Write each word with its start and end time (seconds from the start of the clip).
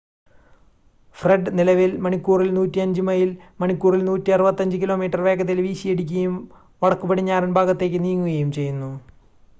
Fred 1.17 1.51
നിലവിൽ 1.57 1.91
മണിക്കൂറിൽ 1.97 2.49
105 2.55 3.05
mile 3.09 3.29
മണിക്കൂറിൽ 3.61 4.01
165 4.07 4.81
കിലോമീറ്റർ 4.83 5.21
വേഗതയിൽ 5.21 5.61
വീശിയടിക്കുകയും 5.61 6.35
വടക്കുപടിഞ്ഞാറൻ 6.81 7.53
ഭാഗത്തേക്ക് 7.59 8.01
നീങ്ങുകയും 8.03 8.51
ചെയ്യുന്നു 8.51 8.91